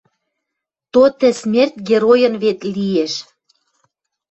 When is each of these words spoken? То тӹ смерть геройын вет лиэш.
То 0.91 1.01
тӹ 1.19 1.29
смерть 1.39 1.79
геройын 1.89 2.35
вет 2.43 2.59
лиэш. 2.75 3.13